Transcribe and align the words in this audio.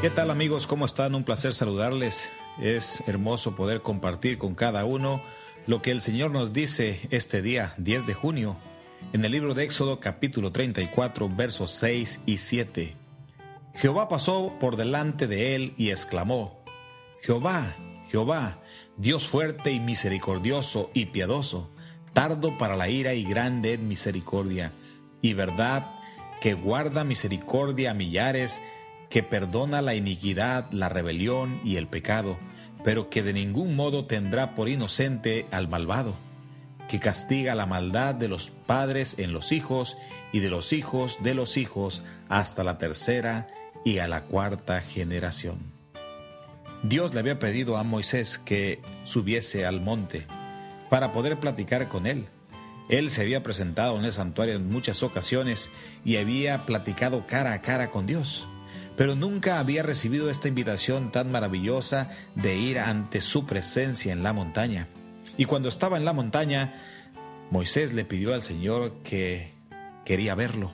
¿Qué 0.00 0.10
tal 0.10 0.30
amigos? 0.30 0.68
¿Cómo 0.68 0.86
están? 0.86 1.16
Un 1.16 1.24
placer 1.24 1.52
saludarles. 1.52 2.30
Es 2.60 3.02
hermoso 3.08 3.56
poder 3.56 3.82
compartir 3.82 4.38
con 4.38 4.54
cada 4.54 4.84
uno 4.84 5.20
lo 5.66 5.82
que 5.82 5.90
el 5.90 6.00
Señor 6.00 6.30
nos 6.30 6.52
dice 6.52 7.00
este 7.10 7.42
día, 7.42 7.74
10 7.78 8.06
de 8.06 8.14
junio, 8.14 8.56
en 9.12 9.24
el 9.24 9.32
libro 9.32 9.54
de 9.54 9.64
Éxodo 9.64 9.98
capítulo 9.98 10.52
34, 10.52 11.28
versos 11.28 11.72
6 11.72 12.20
y 12.26 12.38
7. 12.38 12.94
Jehová 13.74 14.08
pasó 14.08 14.54
por 14.60 14.76
delante 14.76 15.26
de 15.26 15.56
él 15.56 15.74
y 15.76 15.90
exclamó, 15.90 16.62
Jehová, 17.20 17.74
Jehová, 18.08 18.60
Dios 18.98 19.26
fuerte 19.26 19.72
y 19.72 19.80
misericordioso 19.80 20.92
y 20.94 21.06
piadoso, 21.06 21.70
tardo 22.12 22.56
para 22.56 22.76
la 22.76 22.88
ira 22.88 23.14
y 23.14 23.24
grande 23.24 23.72
en 23.72 23.88
misericordia, 23.88 24.72
y 25.22 25.32
verdad 25.32 25.90
que 26.40 26.54
guarda 26.54 27.02
misericordia 27.02 27.90
a 27.90 27.94
millares, 27.94 28.62
que 29.10 29.22
perdona 29.22 29.82
la 29.82 29.94
iniquidad, 29.94 30.70
la 30.70 30.88
rebelión 30.88 31.60
y 31.64 31.76
el 31.76 31.86
pecado, 31.86 32.36
pero 32.84 33.08
que 33.08 33.22
de 33.22 33.32
ningún 33.32 33.74
modo 33.74 34.06
tendrá 34.06 34.54
por 34.54 34.68
inocente 34.68 35.46
al 35.50 35.68
malvado, 35.68 36.14
que 36.88 37.00
castiga 37.00 37.54
la 37.54 37.66
maldad 37.66 38.14
de 38.14 38.28
los 38.28 38.50
padres 38.50 39.16
en 39.18 39.32
los 39.32 39.52
hijos 39.52 39.96
y 40.32 40.40
de 40.40 40.50
los 40.50 40.72
hijos 40.72 41.18
de 41.22 41.34
los 41.34 41.56
hijos 41.56 42.02
hasta 42.28 42.64
la 42.64 42.78
tercera 42.78 43.48
y 43.84 43.98
a 43.98 44.08
la 44.08 44.24
cuarta 44.24 44.80
generación. 44.80 45.58
Dios 46.82 47.12
le 47.12 47.20
había 47.20 47.38
pedido 47.38 47.76
a 47.76 47.82
Moisés 47.82 48.38
que 48.38 48.80
subiese 49.04 49.64
al 49.64 49.80
monte 49.80 50.26
para 50.90 51.12
poder 51.12 51.40
platicar 51.40 51.88
con 51.88 52.06
él. 52.06 52.26
Él 52.88 53.10
se 53.10 53.22
había 53.22 53.42
presentado 53.42 53.98
en 53.98 54.04
el 54.04 54.12
santuario 54.12 54.54
en 54.54 54.70
muchas 54.70 55.02
ocasiones 55.02 55.70
y 56.04 56.16
había 56.16 56.64
platicado 56.64 57.26
cara 57.26 57.52
a 57.52 57.60
cara 57.60 57.90
con 57.90 58.06
Dios 58.06 58.46
pero 58.98 59.14
nunca 59.14 59.60
había 59.60 59.84
recibido 59.84 60.28
esta 60.28 60.48
invitación 60.48 61.12
tan 61.12 61.30
maravillosa 61.30 62.10
de 62.34 62.56
ir 62.56 62.80
ante 62.80 63.20
su 63.20 63.46
presencia 63.46 64.12
en 64.12 64.24
la 64.24 64.32
montaña. 64.32 64.88
Y 65.36 65.44
cuando 65.44 65.68
estaba 65.68 65.96
en 65.98 66.04
la 66.04 66.12
montaña, 66.12 66.74
Moisés 67.52 67.92
le 67.92 68.04
pidió 68.04 68.34
al 68.34 68.42
Señor 68.42 68.92
que 69.04 69.52
quería 70.04 70.34
verlo. 70.34 70.72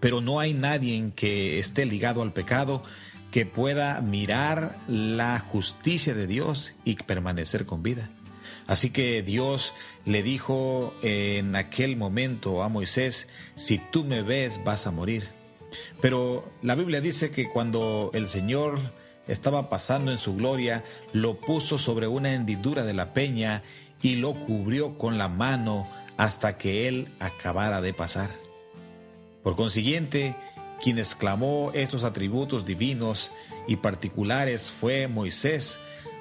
Pero 0.00 0.22
no 0.22 0.40
hay 0.40 0.54
nadie 0.54 1.12
que 1.14 1.58
esté 1.58 1.84
ligado 1.84 2.22
al 2.22 2.32
pecado 2.32 2.82
que 3.30 3.44
pueda 3.44 4.00
mirar 4.00 4.74
la 4.86 5.38
justicia 5.38 6.14
de 6.14 6.26
Dios 6.26 6.72
y 6.86 6.94
permanecer 6.94 7.66
con 7.66 7.82
vida. 7.82 8.08
Así 8.66 8.88
que 8.88 9.22
Dios 9.22 9.74
le 10.06 10.22
dijo 10.22 10.94
en 11.02 11.56
aquel 11.56 11.98
momento 11.98 12.62
a 12.62 12.70
Moisés, 12.70 13.28
si 13.54 13.76
tú 13.76 14.04
me 14.04 14.22
ves 14.22 14.64
vas 14.64 14.86
a 14.86 14.92
morir. 14.92 15.37
Pero 16.00 16.50
la 16.62 16.74
Biblia 16.74 17.00
dice 17.00 17.30
que 17.30 17.48
cuando 17.48 18.10
el 18.14 18.28
Señor 18.28 18.78
estaba 19.26 19.68
pasando 19.68 20.10
en 20.10 20.18
su 20.18 20.34
gloria, 20.36 20.84
lo 21.12 21.38
puso 21.40 21.78
sobre 21.78 22.06
una 22.06 22.34
hendidura 22.34 22.84
de 22.84 22.94
la 22.94 23.12
peña 23.12 23.62
y 24.02 24.16
lo 24.16 24.34
cubrió 24.34 24.96
con 24.96 25.18
la 25.18 25.28
mano 25.28 25.88
hasta 26.16 26.56
que 26.56 26.88
él 26.88 27.08
acabara 27.20 27.80
de 27.80 27.94
pasar. 27.94 28.30
Por 29.42 29.56
consiguiente, 29.56 30.34
quien 30.82 30.98
exclamó 30.98 31.72
estos 31.74 32.04
atributos 32.04 32.66
divinos 32.66 33.30
y 33.66 33.76
particulares 33.76 34.72
fue 34.72 35.08
Moisés, 35.08 35.78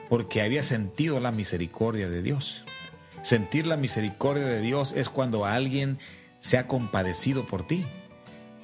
porque 0.09 0.41
había 0.41 0.63
sentido 0.63 1.19
la 1.19 1.31
misericordia 1.31 2.09
de 2.09 2.21
Dios. 2.21 2.63
Sentir 3.21 3.67
la 3.67 3.77
misericordia 3.77 4.45
de 4.45 4.61
Dios 4.61 4.93
es 4.93 5.09
cuando 5.09 5.45
alguien 5.45 5.99
se 6.39 6.57
ha 6.57 6.67
compadecido 6.67 7.45
por 7.45 7.65
ti. 7.67 7.85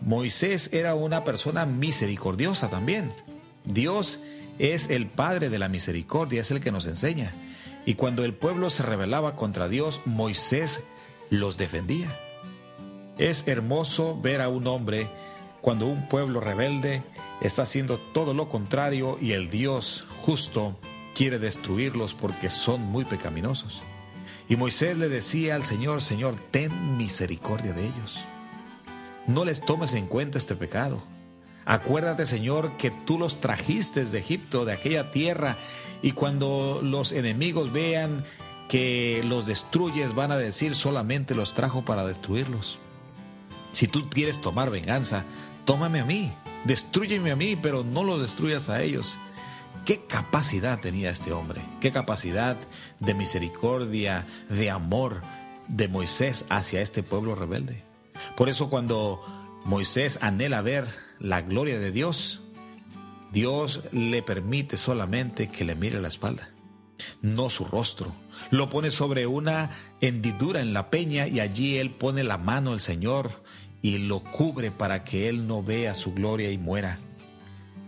Moisés 0.05 0.69
era 0.73 0.95
una 0.95 1.23
persona 1.23 1.65
misericordiosa 1.65 2.69
también. 2.69 3.13
Dios 3.63 4.19
es 4.59 4.89
el 4.89 5.07
Padre 5.07 5.49
de 5.49 5.59
la 5.59 5.69
misericordia, 5.69 6.41
es 6.41 6.51
el 6.51 6.59
que 6.59 6.73
nos 6.73 6.85
enseña. 6.87 7.31
Y 7.85 7.95
cuando 7.95 8.25
el 8.25 8.33
pueblo 8.33 8.69
se 8.69 8.83
rebelaba 8.83 9.37
contra 9.37 9.69
Dios, 9.69 10.01
Moisés 10.05 10.83
los 11.29 11.57
defendía. 11.57 12.13
Es 13.17 13.47
hermoso 13.47 14.19
ver 14.21 14.41
a 14.41 14.49
un 14.49 14.67
hombre 14.67 15.07
cuando 15.61 15.87
un 15.87 16.09
pueblo 16.09 16.41
rebelde 16.41 17.03
está 17.39 17.61
haciendo 17.61 17.97
todo 17.97 18.33
lo 18.33 18.49
contrario 18.49 19.17
y 19.21 19.31
el 19.31 19.49
Dios 19.49 20.03
justo 20.21 20.77
quiere 21.15 21.39
destruirlos 21.39 22.13
porque 22.13 22.49
son 22.49 22.81
muy 22.81 23.05
pecaminosos. 23.05 23.81
Y 24.49 24.57
Moisés 24.57 24.97
le 24.97 25.07
decía 25.07 25.55
al 25.55 25.63
Señor, 25.63 26.01
Señor, 26.01 26.35
ten 26.51 26.97
misericordia 26.97 27.71
de 27.71 27.85
ellos 27.85 28.19
no 29.27 29.45
les 29.45 29.61
tomes 29.61 29.93
en 29.93 30.07
cuenta 30.07 30.37
este 30.37 30.55
pecado. 30.55 31.01
Acuérdate, 31.65 32.25
Señor, 32.25 32.75
que 32.77 32.91
tú 32.91 33.17
los 33.17 33.39
trajiste 33.39 34.03
de 34.03 34.19
Egipto, 34.19 34.65
de 34.65 34.73
aquella 34.73 35.11
tierra, 35.11 35.57
y 36.01 36.11
cuando 36.11 36.81
los 36.83 37.13
enemigos 37.13 37.71
vean 37.71 38.25
que 38.67 39.21
los 39.23 39.47
destruyes, 39.47 40.13
van 40.13 40.31
a 40.31 40.37
decir 40.37 40.75
solamente 40.75 41.35
los 41.35 41.53
trajo 41.53 41.85
para 41.85 42.05
destruirlos. 42.05 42.79
Si 43.71 43.87
tú 43.87 44.09
quieres 44.09 44.41
tomar 44.41 44.69
venganza, 44.69 45.23
tómame 45.65 46.01
a 46.01 46.05
mí, 46.05 46.33
destruyeme 46.65 47.31
a 47.31 47.35
mí, 47.35 47.55
pero 47.55 47.83
no 47.83 48.03
lo 48.03 48.19
destruyas 48.19 48.69
a 48.69 48.81
ellos. 48.81 49.17
¿Qué 49.85 50.01
capacidad 50.05 50.79
tenía 50.79 51.09
este 51.09 51.33
hombre? 51.33 51.61
¿Qué 51.81 51.91
capacidad 51.91 52.57
de 52.99 53.13
misericordia, 53.13 54.27
de 54.49 54.69
amor 54.69 55.21
de 55.67 55.87
Moisés 55.87 56.45
hacia 56.49 56.81
este 56.81 57.03
pueblo 57.03 57.35
rebelde? 57.35 57.92
Por 58.35 58.49
eso 58.49 58.69
cuando 58.69 59.21
Moisés 59.65 60.19
anhela 60.21 60.61
ver 60.61 60.85
la 61.19 61.41
gloria 61.41 61.79
de 61.79 61.91
Dios, 61.91 62.41
Dios 63.31 63.83
le 63.91 64.21
permite 64.21 64.77
solamente 64.77 65.47
que 65.47 65.65
le 65.65 65.75
mire 65.75 65.99
la 66.01 66.07
espalda, 66.07 66.49
no 67.21 67.49
su 67.49 67.65
rostro. 67.65 68.13
Lo 68.51 68.69
pone 68.69 68.91
sobre 68.91 69.25
una 69.27 69.71
hendidura 70.01 70.61
en 70.61 70.73
la 70.73 70.89
peña 70.89 71.27
y 71.27 71.39
allí 71.39 71.77
él 71.77 71.91
pone 71.91 72.23
la 72.23 72.37
mano 72.37 72.73
al 72.73 72.79
Señor 72.79 73.31
y 73.81 73.99
lo 73.99 74.19
cubre 74.19 74.71
para 74.71 75.03
que 75.03 75.29
él 75.29 75.47
no 75.47 75.63
vea 75.63 75.93
su 75.93 76.13
gloria 76.13 76.51
y 76.51 76.57
muera. 76.57 76.99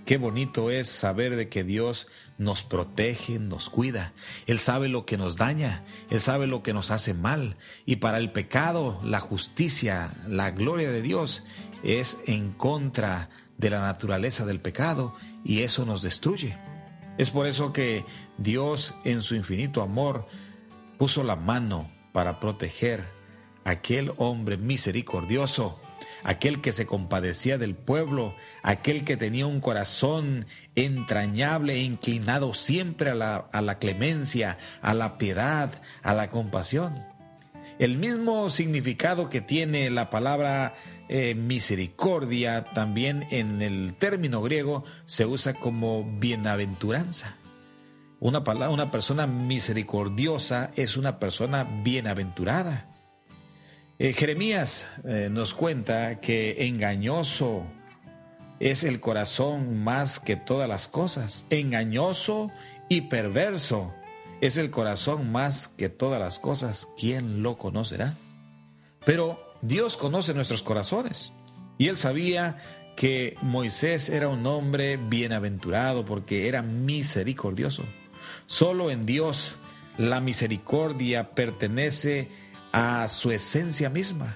Qué 0.05 0.17
bonito 0.17 0.69
es 0.69 0.87
saber 0.87 1.35
de 1.35 1.49
que 1.49 1.63
Dios 1.63 2.05
nos 2.37 2.63
protege, 2.63 3.39
nos 3.39 3.71
cuida. 3.71 4.13
Él 4.45 4.59
sabe 4.59 4.87
lo 4.87 5.03
que 5.03 5.17
nos 5.17 5.35
daña, 5.35 5.83
Él 6.11 6.19
sabe 6.19 6.45
lo 6.45 6.61
que 6.61 6.73
nos 6.73 6.91
hace 6.91 7.15
mal. 7.15 7.57
Y 7.87 7.95
para 7.95 8.19
el 8.19 8.31
pecado, 8.31 9.01
la 9.03 9.19
justicia, 9.19 10.13
la 10.27 10.51
gloria 10.51 10.91
de 10.91 11.01
Dios 11.01 11.43
es 11.83 12.19
en 12.27 12.51
contra 12.51 13.31
de 13.57 13.71
la 13.71 13.81
naturaleza 13.81 14.45
del 14.45 14.59
pecado 14.59 15.15
y 15.43 15.61
eso 15.61 15.85
nos 15.85 16.03
destruye. 16.03 16.55
Es 17.17 17.31
por 17.31 17.47
eso 17.47 17.73
que 17.73 18.05
Dios 18.37 18.93
en 19.05 19.23
su 19.23 19.33
infinito 19.33 19.81
amor 19.81 20.27
puso 20.99 21.23
la 21.23 21.35
mano 21.35 21.89
para 22.11 22.39
proteger 22.39 23.05
a 23.63 23.71
aquel 23.71 24.13
hombre 24.17 24.57
misericordioso 24.57 25.79
aquel 26.25 26.59
que 26.59 26.71
se 26.71 26.87
compadecía 26.87 27.57
del 27.57 27.75
pueblo, 27.75 28.35
aquel 28.63 29.05
que 29.05 29.15
tenía 29.15 29.45
un 29.45 29.61
corazón 29.61 30.47
entrañable 30.73 31.75
e 31.75 31.83
inclinado 31.83 32.53
siempre 32.55 33.11
a 33.11 33.15
la, 33.15 33.79
clemencia, 33.79 34.57
a 34.81 34.95
la 34.95 35.19
piedad, 35.19 35.81
a 36.01 36.13
la 36.15 36.31
compasión. 36.31 36.95
El 37.77 37.99
mismo 37.99 38.49
significado 38.49 39.29
que 39.29 39.39
tiene 39.39 39.89
la 39.91 40.09
palabra 40.09 40.73
eh, 41.09 41.35
misericordia 41.35 42.63
también 42.63 43.27
en 43.29 43.61
el 43.61 43.93
término 43.93 44.41
griego 44.41 44.83
se 45.05 45.27
usa 45.27 45.53
como 45.53 46.03
bienaventuranza. 46.19 47.35
Una, 48.19 48.39
una 48.69 48.89
persona 48.89 49.27
misericordiosa 49.27 50.71
es 50.75 50.97
una 50.97 51.19
persona 51.19 51.67
bienaventurada. 51.83 52.94
Eh, 53.97 54.11
Jeremías 54.11 54.87
eh, 55.05 55.29
nos 55.31 55.53
cuenta 55.53 56.19
que 56.19 56.67
engañoso 56.67 57.65
es 58.59 58.83
el 58.83 58.99
corazón 58.99 59.83
más 59.83 60.19
que 60.19 60.35
todas 60.35 60.67
las 60.67 60.89
cosas. 60.89 61.45
Engañoso 61.49 62.51
y 62.89 63.01
perverso 63.01 63.93
es 64.41 64.57
el 64.57 64.69
corazón 64.69 65.31
más 65.31 65.69
que 65.69 65.87
todas 65.87 66.19
las 66.19 66.39
cosas. 66.39 66.89
¿Quién 66.99 67.41
lo 67.41 67.57
conocerá? 67.57 68.17
Pero 69.05 69.39
Dios 69.61 69.95
conoce 69.95 70.33
nuestros 70.33 70.61
corazones. 70.61 71.31
Y 71.77 71.87
él 71.87 71.95
sabía 71.95 72.57
que 72.97 73.37
Moisés 73.41 74.09
era 74.09 74.27
un 74.27 74.45
hombre 74.45 74.97
bienaventurado 74.97 76.03
porque 76.03 76.49
era 76.49 76.61
misericordioso. 76.61 77.83
Solo 78.45 78.91
en 78.91 79.05
Dios 79.05 79.57
la 79.97 80.19
misericordia 80.19 81.31
pertenece 81.33 82.29
a 82.75 83.07
su 83.07 83.31
esencia 83.31 83.89
misma. 83.89 84.35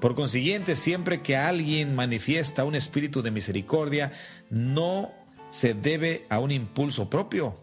Por 0.00 0.14
consiguiente, 0.14 0.76
siempre 0.76 1.22
que 1.22 1.36
alguien 1.36 1.96
manifiesta 1.96 2.62
un 2.64 2.76
espíritu 2.76 3.20
de 3.20 3.32
misericordia, 3.32 4.12
no 4.48 5.10
se 5.48 5.74
debe 5.74 6.24
a 6.28 6.38
un 6.38 6.52
impulso 6.52 7.10
propio. 7.10 7.56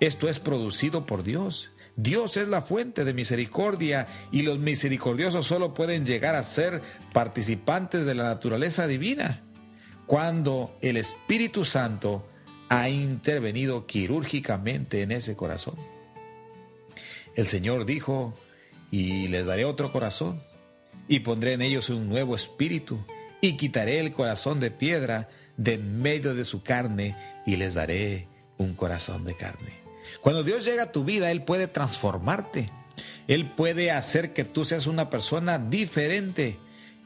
Esto 0.00 0.28
es 0.28 0.38
producido 0.38 1.06
por 1.06 1.22
Dios. 1.22 1.70
Dios 1.96 2.36
es 2.36 2.46
la 2.48 2.60
fuente 2.60 3.06
de 3.06 3.14
misericordia 3.14 4.06
y 4.30 4.42
los 4.42 4.58
misericordiosos 4.58 5.46
solo 5.46 5.72
pueden 5.72 6.04
llegar 6.04 6.34
a 6.34 6.44
ser 6.44 6.82
participantes 7.14 8.04
de 8.04 8.14
la 8.14 8.24
naturaleza 8.24 8.86
divina 8.86 9.40
cuando 10.04 10.76
el 10.82 10.98
Espíritu 10.98 11.64
Santo 11.64 12.28
ha 12.68 12.90
intervenido 12.90 13.86
quirúrgicamente 13.86 15.00
en 15.00 15.10
ese 15.10 15.36
corazón. 15.36 15.76
El 17.34 17.46
Señor 17.46 17.86
dijo, 17.86 18.34
y 18.94 19.26
les 19.26 19.44
daré 19.44 19.64
otro 19.64 19.90
corazón, 19.90 20.40
y 21.08 21.18
pondré 21.18 21.54
en 21.54 21.62
ellos 21.62 21.88
un 21.88 22.08
nuevo 22.08 22.36
espíritu, 22.36 23.04
y 23.40 23.56
quitaré 23.56 23.98
el 23.98 24.12
corazón 24.12 24.60
de 24.60 24.70
piedra 24.70 25.28
de 25.56 25.74
en 25.74 26.00
medio 26.00 26.32
de 26.36 26.44
su 26.44 26.62
carne, 26.62 27.16
y 27.44 27.56
les 27.56 27.74
daré 27.74 28.28
un 28.56 28.74
corazón 28.74 29.24
de 29.24 29.34
carne. 29.34 29.72
Cuando 30.20 30.44
Dios 30.44 30.64
llega 30.64 30.84
a 30.84 30.92
tu 30.92 31.02
vida, 31.02 31.32
Él 31.32 31.42
puede 31.42 31.66
transformarte. 31.66 32.66
Él 33.26 33.50
puede 33.50 33.90
hacer 33.90 34.32
que 34.32 34.44
tú 34.44 34.64
seas 34.64 34.86
una 34.86 35.10
persona 35.10 35.58
diferente. 35.58 36.56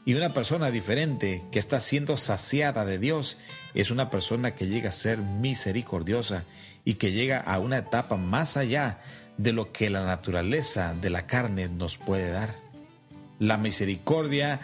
Y 0.05 0.13
una 0.13 0.29
persona 0.29 0.69
diferente 0.69 1.43
que 1.51 1.57
está 1.57 1.81
siendo 1.81 2.19
saciada 2.19 2.85
de 2.85 2.99
Dios 2.99 3.37
es 3.73 3.89
una 3.89 4.11
persona 4.11 4.53
que 4.53 4.67
llega 4.67 4.89
a 4.89 4.93
ser 4.93 5.17
misericordiosa 5.17 6.43
y 6.85 6.95
que 6.95 7.13
llega 7.13 7.39
a 7.39 7.57
una 7.57 7.79
etapa 7.79 8.15
más 8.15 8.57
allá 8.57 9.01
de 9.39 9.53
lo 9.53 9.71
que 9.71 9.89
la 9.89 10.05
naturaleza 10.05 10.93
de 10.93 11.09
la 11.09 11.25
carne 11.25 11.69
nos 11.69 11.97
puede 11.97 12.29
dar. 12.29 12.57
La 13.39 13.57
misericordia 13.57 14.59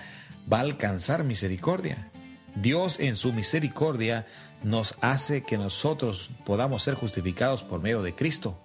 va 0.51 0.57
a 0.57 0.62
alcanzar 0.62 1.24
misericordia. 1.24 2.12
Dios 2.56 3.00
en 3.00 3.16
su 3.16 3.31
misericordia 3.31 4.27
nos 4.63 4.95
hace 5.00 5.44
que 5.44 5.57
nosotros 5.57 6.30
podamos 6.44 6.83
ser 6.83 6.94
justificados 6.95 7.63
por 7.63 7.81
medio 7.81 8.04
de 8.04 8.16
Cristo. 8.16 8.60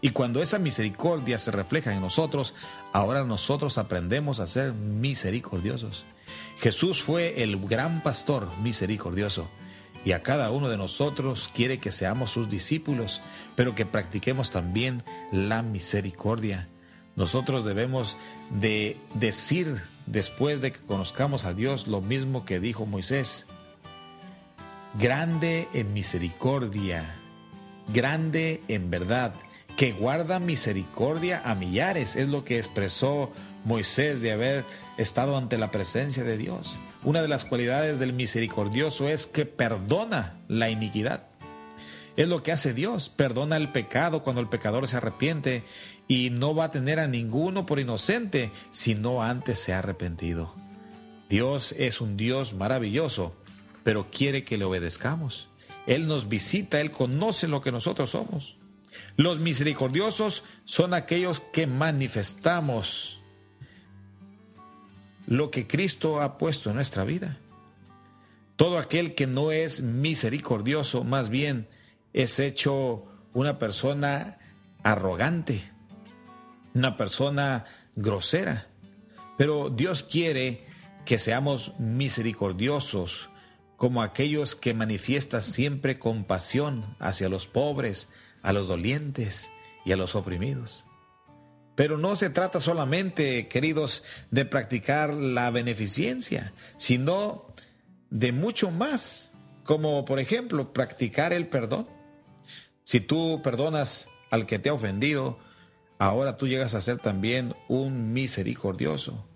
Y 0.00 0.10
cuando 0.10 0.42
esa 0.42 0.58
misericordia 0.58 1.38
se 1.38 1.52
refleja 1.52 1.92
en 1.92 2.00
nosotros, 2.00 2.54
ahora 2.92 3.22
nosotros 3.22 3.78
aprendemos 3.78 4.40
a 4.40 4.48
ser 4.48 4.72
misericordiosos. 4.72 6.04
Jesús 6.58 7.00
fue 7.00 7.44
el 7.44 7.64
gran 7.64 8.02
pastor 8.02 8.48
misericordioso 8.58 9.48
y 10.04 10.12
a 10.12 10.22
cada 10.22 10.50
uno 10.50 10.68
de 10.68 10.76
nosotros 10.76 11.50
quiere 11.54 11.78
que 11.78 11.90
seamos 11.90 12.30
sus 12.30 12.48
discípulos, 12.48 13.20
pero 13.56 13.74
que 13.74 13.86
practiquemos 13.86 14.50
también 14.50 15.02
la 15.32 15.62
misericordia. 15.62 16.68
Nosotros 17.16 17.64
debemos 17.64 18.16
de 18.60 18.96
decir 19.14 19.82
después 20.06 20.60
de 20.60 20.72
que 20.72 20.78
conozcamos 20.78 21.44
a 21.44 21.52
Dios 21.52 21.88
lo 21.88 22.00
mismo 22.00 22.44
que 22.44 22.60
dijo 22.60 22.86
Moisés. 22.86 23.46
Grande 24.98 25.68
en 25.74 25.92
misericordia, 25.92 27.16
grande 27.92 28.62
en 28.68 28.90
verdad 28.90 29.34
que 29.78 29.92
guarda 29.92 30.40
misericordia 30.40 31.40
a 31.44 31.54
millares, 31.54 32.16
es 32.16 32.28
lo 32.28 32.44
que 32.44 32.58
expresó 32.58 33.30
Moisés 33.64 34.20
de 34.20 34.32
haber 34.32 34.64
estado 34.96 35.38
ante 35.38 35.56
la 35.56 35.70
presencia 35.70 36.24
de 36.24 36.36
Dios. 36.36 36.76
Una 37.04 37.22
de 37.22 37.28
las 37.28 37.44
cualidades 37.44 38.00
del 38.00 38.12
misericordioso 38.12 39.08
es 39.08 39.28
que 39.28 39.46
perdona 39.46 40.36
la 40.48 40.68
iniquidad. 40.68 41.28
Es 42.16 42.26
lo 42.26 42.42
que 42.42 42.50
hace 42.50 42.74
Dios, 42.74 43.08
perdona 43.08 43.56
el 43.56 43.70
pecado 43.70 44.24
cuando 44.24 44.40
el 44.40 44.48
pecador 44.48 44.88
se 44.88 44.96
arrepiente 44.96 45.62
y 46.08 46.30
no 46.30 46.56
va 46.56 46.64
a 46.64 46.70
tener 46.72 46.98
a 46.98 47.06
ninguno 47.06 47.64
por 47.64 47.78
inocente 47.78 48.50
si 48.72 48.96
no 48.96 49.22
antes 49.22 49.60
se 49.60 49.74
ha 49.74 49.78
arrepentido. 49.78 50.56
Dios 51.30 51.72
es 51.78 52.00
un 52.00 52.16
Dios 52.16 52.52
maravilloso, 52.52 53.32
pero 53.84 54.08
quiere 54.10 54.42
que 54.42 54.58
le 54.58 54.64
obedezcamos. 54.64 55.50
Él 55.86 56.08
nos 56.08 56.28
visita, 56.28 56.80
Él 56.80 56.90
conoce 56.90 57.46
lo 57.46 57.60
que 57.60 57.70
nosotros 57.70 58.10
somos. 58.10 58.58
Los 59.16 59.40
misericordiosos 59.40 60.44
son 60.64 60.94
aquellos 60.94 61.40
que 61.40 61.66
manifestamos 61.66 63.20
lo 65.26 65.50
que 65.50 65.66
Cristo 65.66 66.20
ha 66.22 66.38
puesto 66.38 66.70
en 66.70 66.76
nuestra 66.76 67.04
vida. 67.04 67.38
Todo 68.56 68.78
aquel 68.78 69.14
que 69.14 69.26
no 69.26 69.52
es 69.52 69.82
misericordioso, 69.82 71.04
más 71.04 71.28
bien 71.28 71.68
es 72.12 72.40
hecho 72.40 73.04
una 73.34 73.58
persona 73.58 74.38
arrogante, 74.82 75.70
una 76.74 76.96
persona 76.96 77.66
grosera. 77.94 78.68
Pero 79.36 79.70
Dios 79.70 80.02
quiere 80.02 80.66
que 81.04 81.18
seamos 81.18 81.72
misericordiosos, 81.78 83.28
como 83.76 84.02
aquellos 84.02 84.56
que 84.56 84.74
manifiestan 84.74 85.42
siempre 85.42 85.98
compasión 85.98 86.96
hacia 86.98 87.28
los 87.28 87.46
pobres, 87.46 88.10
a 88.42 88.52
los 88.52 88.68
dolientes 88.68 89.50
y 89.84 89.92
a 89.92 89.96
los 89.96 90.14
oprimidos. 90.14 90.86
Pero 91.74 91.96
no 91.96 92.16
se 92.16 92.30
trata 92.30 92.60
solamente, 92.60 93.46
queridos, 93.48 94.02
de 94.30 94.44
practicar 94.44 95.14
la 95.14 95.50
beneficencia, 95.50 96.52
sino 96.76 97.54
de 98.10 98.32
mucho 98.32 98.70
más, 98.70 99.32
como 99.64 100.04
por 100.04 100.18
ejemplo 100.18 100.72
practicar 100.72 101.32
el 101.32 101.46
perdón. 101.46 101.86
Si 102.82 103.00
tú 103.00 103.42
perdonas 103.44 104.08
al 104.30 104.44
que 104.44 104.58
te 104.58 104.70
ha 104.70 104.74
ofendido, 104.74 105.38
ahora 105.98 106.36
tú 106.36 106.48
llegas 106.48 106.74
a 106.74 106.80
ser 106.80 106.98
también 106.98 107.54
un 107.68 108.12
misericordioso. 108.12 109.28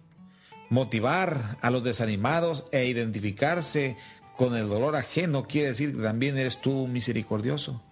Motivar 0.69 1.58
a 1.60 1.70
los 1.70 1.84
desanimados 1.84 2.66
e 2.72 2.87
identificarse 2.87 3.96
con 4.37 4.56
el 4.56 4.69
dolor 4.69 4.96
ajeno 4.96 5.46
quiere 5.46 5.69
decir 5.69 5.94
que 5.94 6.02
también 6.02 6.37
eres 6.37 6.60
tú 6.60 6.88
misericordioso 6.88 7.82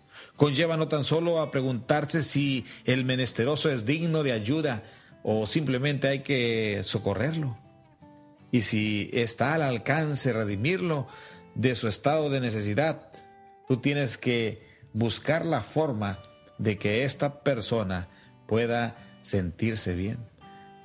conlleva 0.41 0.79
no 0.79 0.89
tan 0.89 1.05
solo 1.05 1.39
a 1.39 1.51
preguntarse 1.51 2.23
si 2.23 2.65
el 2.87 3.05
menesteroso 3.05 3.71
es 3.71 3.85
digno 3.85 4.23
de 4.23 4.33
ayuda 4.33 4.83
o 5.23 5.45
simplemente 5.45 6.09
hay 6.09 6.21
que 6.21 6.81
socorrerlo. 6.83 7.59
Y 8.51 8.63
si 8.63 9.11
está 9.13 9.53
al 9.53 9.61
alcance 9.61 10.33
redimirlo 10.33 11.07
de 11.55 11.75
su 11.75 11.89
estado 11.89 12.31
de 12.31 12.41
necesidad, 12.41 13.13
tú 13.69 13.83
tienes 13.83 14.17
que 14.17 14.67
buscar 14.95 15.45
la 15.45 15.61
forma 15.61 16.21
de 16.57 16.79
que 16.79 17.05
esta 17.05 17.43
persona 17.43 18.09
pueda 18.47 18.97
sentirse 19.21 19.95
bien. 19.95 20.17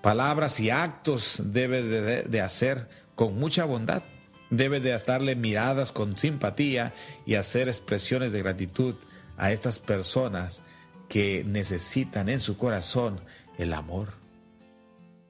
Palabras 0.02 0.60
y 0.60 0.70
actos 0.70 1.42
debes 1.42 1.90
de, 2.30 2.42
hacer 2.42 2.90
con 3.16 3.40
mucha 3.40 3.64
bondad. 3.64 4.04
Debes 4.50 4.84
de 4.84 4.98
darle 4.98 5.38
miradas 5.38 5.94
con 5.94 6.18
simpatía 6.18 6.94
y 7.26 7.36
hacer 7.36 7.70
expresiones 7.70 8.34
de 8.34 8.44
gratitud 8.44 8.96
a 9.38 9.52
estas 9.52 9.80
personas 9.80 10.62
que 11.10 11.44
necesitan 11.46 12.30
en 12.30 12.40
su 12.40 12.58
corazón 12.58 13.20
el 13.58 13.74
amor. 13.74 14.14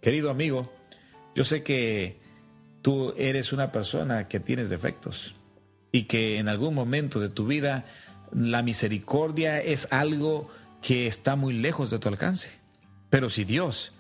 Querido 0.01 0.29
amigo, 0.29 0.71
yo 1.35 1.43
sé 1.43 1.63
que 1.63 2.19
tú 2.81 3.13
eres 3.17 3.51
una 3.51 3.71
persona 3.71 4.27
que 4.27 4.39
tienes 4.39 4.69
defectos 4.69 5.35
y 5.91 6.03
que 6.03 6.37
en 6.37 6.49
algún 6.49 6.75
momento 6.75 7.19
de 7.19 7.29
tu 7.29 7.45
vida 7.45 7.85
la 8.31 8.61
misericordia 8.61 9.61
es 9.61 9.91
algo 9.91 10.49
que 10.81 11.07
está 11.07 11.35
muy 11.35 11.53
lejos 11.53 11.89
de 11.89 11.99
tu 11.99 12.09
alcance. 12.09 12.51
Pero 13.09 13.29
si 13.29 13.43
Dios 13.43 13.93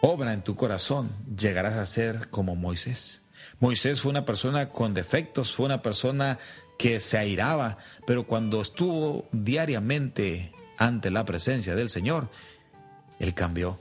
obra 0.00 0.32
en 0.32 0.42
tu 0.42 0.54
corazón, 0.54 1.10
llegarás 1.36 1.74
a 1.74 1.86
ser 1.86 2.30
como 2.30 2.56
Moisés. 2.56 3.22
Moisés 3.60 4.00
fue 4.00 4.10
una 4.10 4.24
persona 4.24 4.70
con 4.70 4.94
defectos, 4.94 5.52
fue 5.52 5.66
una 5.66 5.82
persona 5.82 6.38
que 6.78 7.00
se 7.00 7.18
airaba, 7.18 7.78
pero 8.06 8.26
cuando 8.26 8.60
estuvo 8.60 9.26
diariamente 9.32 10.52
ante 10.78 11.10
la 11.10 11.24
presencia 11.24 11.74
del 11.74 11.88
Señor, 11.88 12.28
Él 13.18 13.34
cambió. 13.34 13.78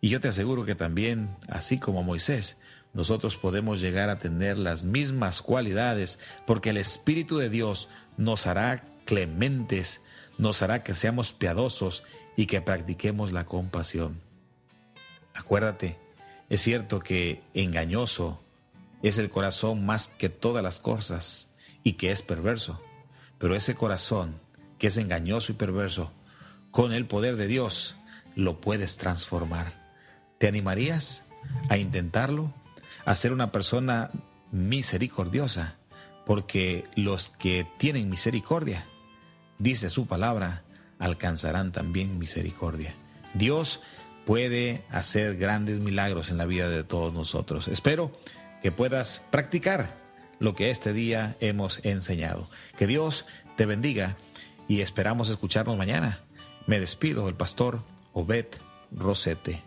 Y 0.00 0.08
yo 0.08 0.20
te 0.20 0.28
aseguro 0.28 0.64
que 0.64 0.74
también, 0.74 1.36
así 1.48 1.78
como 1.78 2.02
Moisés, 2.02 2.56
nosotros 2.94 3.36
podemos 3.36 3.80
llegar 3.80 4.08
a 4.08 4.18
tener 4.18 4.56
las 4.56 4.82
mismas 4.82 5.42
cualidades, 5.42 6.18
porque 6.46 6.70
el 6.70 6.78
Espíritu 6.78 7.38
de 7.38 7.50
Dios 7.50 7.88
nos 8.16 8.46
hará 8.46 8.84
clementes, 9.04 10.00
nos 10.38 10.62
hará 10.62 10.82
que 10.82 10.94
seamos 10.94 11.32
piadosos 11.32 12.04
y 12.36 12.46
que 12.46 12.60
practiquemos 12.60 13.32
la 13.32 13.44
compasión. 13.44 14.20
Acuérdate, 15.34 15.98
es 16.48 16.62
cierto 16.62 17.00
que 17.00 17.42
engañoso 17.54 18.40
es 19.02 19.18
el 19.18 19.30
corazón 19.30 19.84
más 19.84 20.08
que 20.08 20.28
todas 20.28 20.62
las 20.62 20.80
cosas, 20.80 21.50
y 21.86 21.92
que 21.92 22.10
es 22.10 22.20
perverso. 22.20 22.82
Pero 23.38 23.54
ese 23.54 23.76
corazón 23.76 24.40
que 24.76 24.88
es 24.88 24.96
engañoso 24.96 25.52
y 25.52 25.54
perverso, 25.54 26.10
con 26.72 26.92
el 26.92 27.06
poder 27.06 27.36
de 27.36 27.46
Dios, 27.46 27.94
lo 28.34 28.60
puedes 28.60 28.96
transformar. 28.96 29.72
¿Te 30.38 30.48
animarías 30.48 31.26
a 31.68 31.76
intentarlo? 31.76 32.52
A 33.04 33.14
ser 33.14 33.32
una 33.32 33.52
persona 33.52 34.10
misericordiosa, 34.50 35.76
porque 36.26 36.88
los 36.96 37.28
que 37.28 37.68
tienen 37.78 38.10
misericordia, 38.10 38.84
dice 39.60 39.88
su 39.88 40.08
palabra, 40.08 40.64
alcanzarán 40.98 41.70
también 41.70 42.18
misericordia. 42.18 42.96
Dios 43.34 43.78
puede 44.24 44.82
hacer 44.90 45.36
grandes 45.36 45.78
milagros 45.78 46.30
en 46.30 46.38
la 46.38 46.46
vida 46.46 46.68
de 46.68 46.82
todos 46.82 47.14
nosotros. 47.14 47.68
Espero 47.68 48.10
que 48.60 48.72
puedas 48.72 49.22
practicar 49.30 50.05
lo 50.38 50.54
que 50.54 50.70
este 50.70 50.92
día 50.92 51.36
hemos 51.40 51.84
enseñado. 51.84 52.48
Que 52.76 52.86
Dios 52.86 53.26
te 53.56 53.66
bendiga 53.66 54.16
y 54.68 54.80
esperamos 54.80 55.28
escucharnos 55.28 55.76
mañana. 55.76 56.20
Me 56.66 56.80
despido, 56.80 57.28
el 57.28 57.34
pastor 57.34 57.82
Obed 58.12 58.46
Rosete. 58.92 59.65